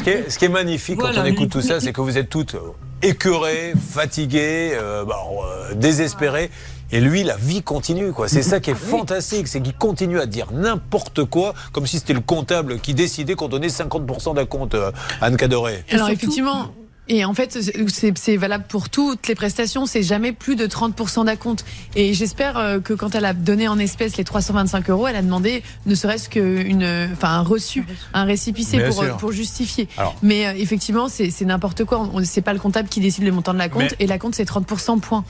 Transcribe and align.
Ce 0.00 0.04
qui 0.04 0.10
est, 0.10 0.30
ce 0.30 0.38
qui 0.38 0.46
est 0.46 0.48
magnifique 0.48 0.98
quand 0.98 1.10
on 1.14 1.24
écoute 1.26 1.50
tout 1.50 1.60
ça, 1.60 1.78
c'est 1.78 1.92
que 1.92 2.00
vous 2.00 2.16
êtes 2.16 2.30
toutes 2.30 2.56
écœurées, 3.02 3.74
fatiguées, 3.76 4.70
euh, 4.72 5.04
bah, 5.04 5.18
euh, 5.30 5.74
désespérées. 5.74 6.50
Et 6.90 7.00
lui, 7.00 7.22
la 7.22 7.36
vie 7.36 7.62
continue, 7.62 8.12
quoi. 8.12 8.26
C'est 8.26 8.42
ça 8.42 8.60
qui 8.60 8.70
est 8.70 8.74
fantastique, 8.90 9.46
c'est 9.46 9.60
qu'il 9.60 9.74
continue 9.74 10.18
à 10.18 10.24
dire 10.24 10.52
n'importe 10.52 11.24
quoi, 11.24 11.52
comme 11.72 11.86
si 11.86 11.98
c'était 11.98 12.14
le 12.14 12.20
comptable 12.20 12.80
qui 12.80 12.94
décidait 12.94 13.34
qu'on 13.34 13.48
donnait 13.48 13.66
50% 13.66 14.36
d'un 14.36 14.46
compte 14.46 14.74
à 14.74 14.92
Anne 15.20 15.36
Cadoré. 15.36 15.84
Alors 15.90 16.08
effectivement, 16.08 16.72
et 17.10 17.24
en 17.24 17.34
fait, 17.34 17.58
c'est 18.14 18.36
valable 18.36 18.64
pour 18.68 18.88
toutes 18.88 19.26
les 19.26 19.34
prestations. 19.34 19.84
C'est 19.84 20.04
jamais 20.04 20.30
plus 20.30 20.54
de 20.54 20.68
30% 20.68 21.24
d'acompte. 21.24 21.64
Et 21.96 22.14
j'espère 22.14 22.56
euh, 22.56 22.78
que 22.78 22.94
quand 22.94 23.16
elle 23.16 23.24
a 23.24 23.34
donné 23.34 23.66
en 23.66 23.80
espèces 23.80 24.16
les 24.16 24.22
325 24.22 24.88
euros, 24.90 25.08
elle 25.08 25.16
a 25.16 25.22
demandé 25.22 25.64
ne 25.86 25.94
serait-ce 25.96 26.28
qu'une, 26.28 26.84
enfin, 27.12 27.30
un 27.30 27.42
reçu, 27.42 27.84
un 28.14 28.22
récipicé 28.22 28.78
pour, 28.84 29.04
pour 29.18 29.32
justifier. 29.32 29.88
Mais 30.22 30.46
euh, 30.46 30.52
effectivement, 30.56 31.08
c'est 31.08 31.40
n'importe 31.40 31.84
quoi. 31.84 32.08
C'est 32.22 32.42
pas 32.42 32.52
le 32.52 32.60
comptable 32.60 32.88
qui 32.88 33.00
décide 33.00 33.24
le 33.24 33.32
montant 33.32 33.54
de 33.54 33.58
la 33.58 33.68
compte. 33.68 33.96
Et 33.98 34.06
la 34.06 34.18
compte, 34.18 34.36
c'est 34.36 34.48
30% 34.48 35.00
point. 35.00 35.24